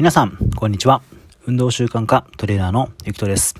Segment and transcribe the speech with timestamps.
[0.00, 1.02] 皆さん、こんにちは。
[1.44, 3.54] 運動習慣化トレーナーのゆきとです。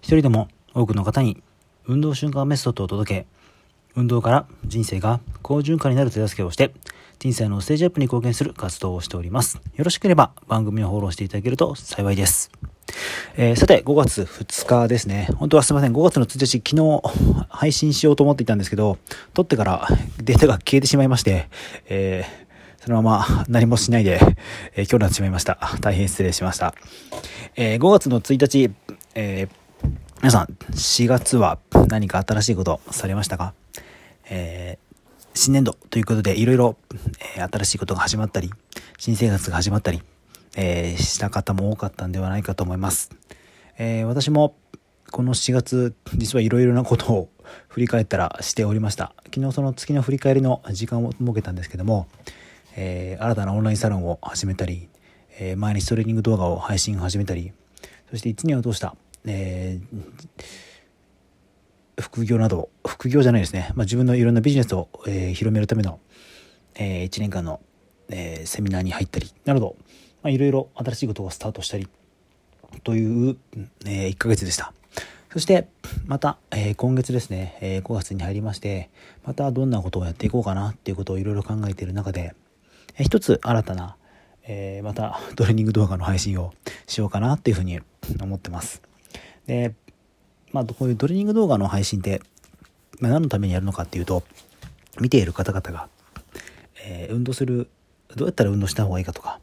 [0.00, 1.42] 一人でも多くの方に
[1.84, 3.26] 運動習慣メソッドを届け、
[3.94, 6.72] 運動から人生が好循環になる手助けをして、
[7.18, 9.60] 人生のステージアップに貢献する活動をしております。
[9.76, 12.50] よろしければ番組をフォローしていただけると幸いです。
[13.36, 15.28] えー、さて、5月2日ですね。
[15.36, 15.92] 本当はすいません。
[15.92, 18.96] 5月の1日、昨日配信しようと思っていたんですけど、
[19.34, 19.88] 撮ってから
[20.22, 21.50] データが消えてしまいまして、
[21.90, 22.41] えー
[22.84, 24.18] そのまま 何もしないで、
[24.74, 25.56] えー、今日になってしまいました。
[25.80, 26.74] 大変失礼しました。
[27.54, 28.72] えー、5月の1日、
[29.14, 33.54] えー、皆さん、4月は何か新しいことされましたか？
[34.28, 36.76] えー、新年度ということで、いろいろ、
[37.52, 38.50] 新しいことが始まったり、
[38.98, 40.02] 新生活が始まったり、
[40.56, 43.10] えー、した方も多かったんではないかと思います。
[43.78, 44.56] えー、私も、
[45.12, 47.28] この4月、実はいろいろなことを
[47.68, 49.14] 振り返ったらしておりました。
[49.32, 52.08] 昨日その月の振り返りの時間を設けたんですけども、
[52.76, 54.88] えー、新たなオンラインサロンを始めたり、
[55.38, 57.52] えー、毎日トレーニング動画を配信始めたり、
[58.10, 60.42] そして1年を通した、えー、
[62.00, 66.00] 副業など、副業じゃないですね、まあ、自分のいろんなビジネスを、えー、広めるための、
[66.74, 67.60] えー、1年間の、
[68.08, 69.76] えー、セミナーに入ったり、など、
[70.22, 71.88] まあ、いろいろ新しいことをスタートしたり、
[72.84, 73.36] という、
[73.86, 74.72] えー、1ヶ月でした。
[75.32, 75.68] そして、
[76.04, 78.90] また、えー、今月ですね、えー、5月に入りまして、
[79.24, 82.34] またどんなことをやっていこうかなっていうことをいろいろ考えている中で、
[82.98, 83.96] 一つ新たな、
[84.44, 86.52] えー、またトレーニング動画の配信を
[86.86, 87.80] しようかなっていうふうに
[88.20, 88.82] 思ってます。
[89.46, 89.74] で、
[90.52, 92.20] まあ、こういうトレーニング動画の配信って、
[93.00, 94.22] まあ、何のためにやるのかっていうと、
[95.00, 95.88] 見ている方々が、
[96.84, 97.70] えー、運動する、
[98.14, 99.40] どうやったら運動した方がいいかとか、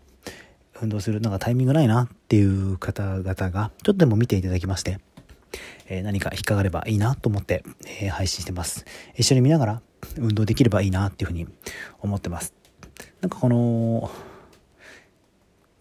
[0.81, 4.99] 運動するなんかタイミングないなっていう方々が、ちょっとでも見ていただきまして、
[5.87, 7.63] えー、何か引っかかればいいなと思って、
[8.01, 8.85] えー、配信してます。
[9.15, 9.81] 一緒に見ながら
[10.17, 11.47] 運動できればいいなっていうふうに
[11.99, 12.53] 思ってます。
[13.22, 14.12] なんかこの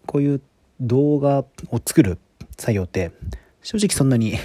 [0.05, 0.41] こういう
[0.81, 1.45] 動画を
[1.85, 2.17] 作る
[2.57, 3.11] 作業って
[3.61, 4.37] 正直そんなに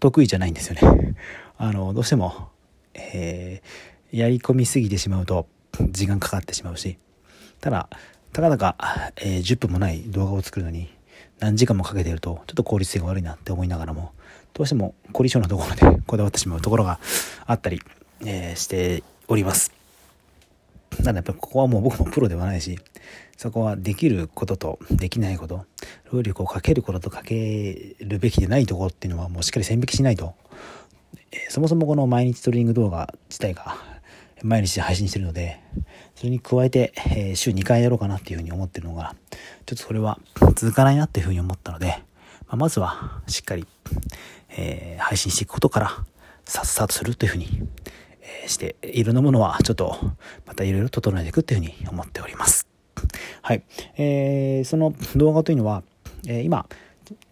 [0.00, 1.16] 得意じゃないんですよね。
[1.58, 2.48] あのどうしても、
[2.94, 5.46] えー、やり込みすぎてしまうと
[5.90, 6.98] 時間かかってしまうし
[7.60, 7.88] ただ
[8.32, 8.76] たかだか、
[9.16, 10.88] えー、10分もない動画を作るのに
[11.40, 14.12] 何時間もかけてるとちょっと効率性が悪いなって思いながらも
[14.54, 17.00] どうしても凝り性なところで こだわってしまうところが
[17.46, 17.80] あったり、
[18.24, 19.77] えー、しております。
[20.96, 22.78] ただやっぱここはもう僕もプロではないし、
[23.36, 25.64] そこはできることとできないこと、
[26.10, 30.34] 労力をかけることとかけるべきでないところっていうのはもうしっかり線引きしないと、
[31.32, 33.76] えそもそもこの毎日トレーニング動画自体が
[34.42, 35.60] 毎日配信してるので、
[36.14, 39.14] それに加えて、え週2回やろうかなっていうふうに思ってるのが、
[39.66, 40.18] ちょっとそれは
[40.54, 42.02] 続かないなっていうふうに思ったので、
[42.48, 43.66] ま、まずはしっかり、
[44.56, 46.04] え、配信していくことから
[46.44, 47.68] さっさとするというふうに
[48.46, 49.96] していろんなものはちょっと
[50.46, 52.66] またいろいろ整えていくっていうふうに思っております。
[53.42, 53.62] はい。
[53.96, 55.82] えー、その動画というのは、
[56.26, 56.66] えー、今、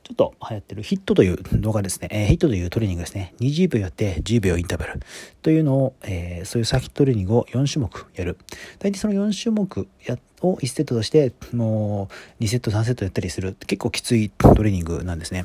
[0.06, 2.08] ちょっと流行ってるヒットという動画ですね。
[2.12, 3.34] えー、ヒットというトレーニングですね。
[3.40, 5.00] 20秒やって10秒インターバル
[5.42, 8.38] というのを、えー、そういうサーキットトレーニングを4種目やる。
[8.78, 12.08] 大体その4種目やを1セットとして、も
[12.40, 15.44] う2セット3セットやったりする結構きついトレーニングなんですね。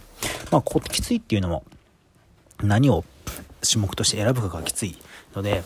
[0.52, 1.64] まあ、こきついっていうのも
[2.62, 3.04] 何を
[3.62, 4.98] 種目として選ぶかがきつい
[5.36, 5.64] ので、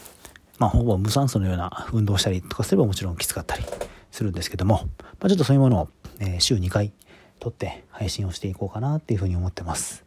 [0.58, 3.64] まあ、ほぼ無酸素のような運動をしたりとかすればもちろんきつかったり
[4.12, 4.88] するんですけども、
[5.20, 5.90] まあ、ちょっとそういうものを、
[6.20, 6.94] えー、週2回
[7.40, 10.06] 撮って配信をしていこうかなっていうふうに思ってます。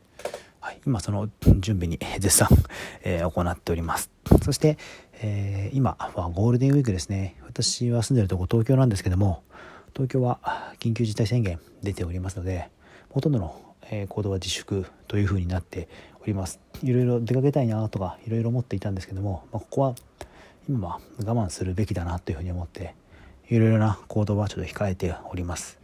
[0.61, 1.29] はい、今その
[1.61, 2.49] 準備に絶賛、
[3.03, 4.11] えー、行っております。
[4.43, 4.77] そして、
[5.21, 7.37] えー、今はゴールデンウィークですね。
[7.47, 9.43] 私は住んでるとこ東京なんですけども、
[9.95, 12.71] 東京は緊急事態宣言出ておりますので、
[13.11, 15.89] ほとんどのえ行動は自粛というふうになって
[16.29, 16.61] ります。
[16.83, 19.95] いろいろ出かけたいなとかいろいろ思っていたんですけども、まあ、ここは
[20.69, 22.95] 今は我慢するべきだなというふうに思って
[23.49, 25.79] いろいろな行動はちょっと控えております。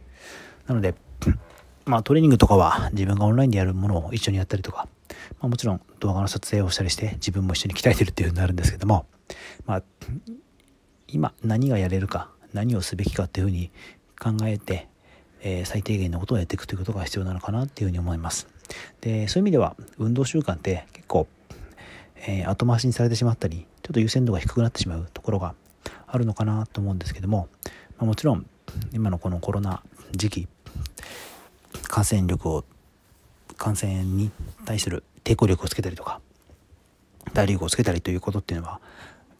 [0.67, 0.95] なので
[1.85, 4.87] まあトレーニングとかは自分がオンラインでやるものを一緒にやったりとか、
[5.39, 9.05] まあ、もちろん動画の撮影をしたりして自分も一緒に鍛えてるっていうふうになるんですけども
[9.65, 9.83] まあ
[11.07, 13.71] 今何がやれるか何をすべきかっていうふうに
[14.19, 14.87] 考えて
[15.47, 18.47] えー、最低限のことをやっていくということが必要なのかなっていうふうに思います。
[19.01, 21.27] で、そういう意味では運動習慣って結構、
[22.27, 25.53] えー、後回しにされてしまったり、ちょっと優先度が低くなってしまうところが
[26.07, 27.47] あるのかなと思うんですけども、
[27.97, 28.47] まあ、もちろん
[28.91, 29.83] 今のこのコロナ
[30.13, 30.47] 時期、
[31.83, 32.65] 感染力を、
[33.57, 34.31] 感染に
[34.65, 36.21] 対する抵抗力をつけたりとか、
[37.33, 38.81] 体力をつけたりということっていうのは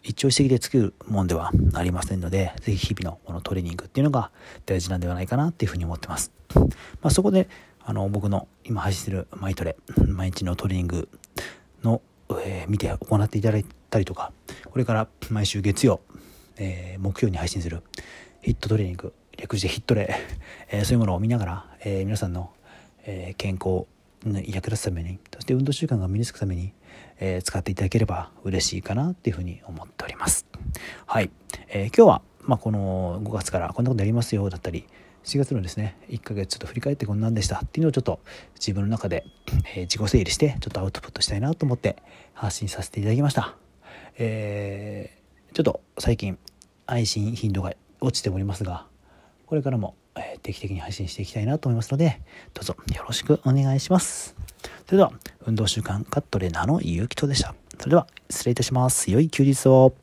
[0.07, 4.29] 一朝一夕で作るもんではありませんので、ぜひ日々のこのトレーニングっていうのが
[4.67, 6.31] 大事なんではないかなっていうふうに思ってます。
[6.53, 6.67] ま
[7.03, 7.49] あ、そこで、
[7.83, 9.75] あの、僕の今配信してるマイトレ、
[10.07, 11.09] 毎日のトレーニング
[11.83, 12.03] の、
[12.43, 14.31] えー、見て行っていただいたりとか、
[14.69, 16.01] これから毎週月曜、
[16.57, 17.81] えー、木曜に配信する
[18.41, 20.15] ヒットトレーニング、略してヒット例、
[20.69, 22.51] えー、そういうものを見ながら、え、皆さんの、
[23.07, 23.85] え、健康
[24.23, 26.73] に役立つためにそして運動習慣が身につくために、
[27.19, 30.45] え使っていただければ嬉しいかなっていうふうに思っております。
[31.05, 31.31] はい、
[31.69, 34.85] え今日は、まあ、この5月からこんなことやりますよだったり
[35.23, 38.19] 4月のですね1ヶ月ちょっと振り返ってこんなんでしたっていうのをちょっと
[38.55, 39.25] 自分の中で、
[39.75, 41.97] え自己整理してちょっとアウトプットしたいなと思って
[42.33, 43.55] 発信させていただきました。
[44.17, 46.37] えー、ちょっと最近
[46.87, 48.85] 配信頻度が落ちておりますが
[49.45, 49.95] これからも
[50.41, 52.21] 定期的に配信していきたいなと思いますので
[52.53, 54.35] どうぞよろしくお願いします。
[54.85, 55.11] それでは
[55.45, 57.55] 運動習慣カットレーナーのゆうきとでした。
[57.79, 59.11] それでは失礼いたします。
[59.11, 59.93] 良い休日を。